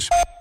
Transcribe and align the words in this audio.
English. 0.00 0.39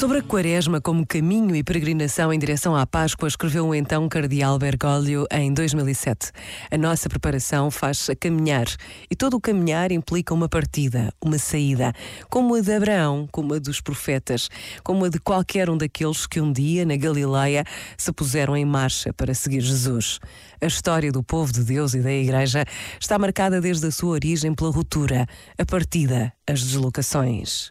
Sobre 0.00 0.16
a 0.16 0.22
quaresma 0.22 0.80
como 0.80 1.06
caminho 1.06 1.54
e 1.54 1.62
peregrinação 1.62 2.32
em 2.32 2.38
direção 2.38 2.74
à 2.74 2.86
Páscoa, 2.86 3.28
escreveu 3.28 3.68
o 3.68 3.74
então 3.74 4.08
cardeal 4.08 4.58
Bergoglio 4.58 5.26
em 5.30 5.52
2007. 5.52 6.32
A 6.70 6.78
nossa 6.78 7.06
preparação 7.06 7.70
faz-se 7.70 8.10
a 8.10 8.16
caminhar 8.16 8.64
e 9.10 9.14
todo 9.14 9.34
o 9.36 9.40
caminhar 9.40 9.92
implica 9.92 10.32
uma 10.32 10.48
partida, 10.48 11.12
uma 11.22 11.36
saída, 11.36 11.92
como 12.30 12.54
a 12.54 12.62
de 12.62 12.72
Abraão, 12.72 13.28
como 13.30 13.52
a 13.52 13.58
dos 13.58 13.82
profetas, 13.82 14.48
como 14.82 15.04
a 15.04 15.10
de 15.10 15.20
qualquer 15.20 15.68
um 15.68 15.76
daqueles 15.76 16.26
que 16.26 16.40
um 16.40 16.50
dia 16.50 16.86
na 16.86 16.96
Galileia 16.96 17.62
se 17.98 18.10
puseram 18.10 18.56
em 18.56 18.64
marcha 18.64 19.12
para 19.12 19.34
seguir 19.34 19.60
Jesus. 19.60 20.18
A 20.62 20.66
história 20.66 21.12
do 21.12 21.22
povo 21.22 21.52
de 21.52 21.62
Deus 21.62 21.92
e 21.92 22.00
da 22.00 22.10
Igreja 22.10 22.64
está 22.98 23.18
marcada 23.18 23.60
desde 23.60 23.86
a 23.88 23.90
sua 23.90 24.12
origem 24.12 24.54
pela 24.54 24.70
ruptura, 24.70 25.26
a 25.58 25.66
partida, 25.66 26.32
as 26.48 26.62
deslocações. 26.62 27.70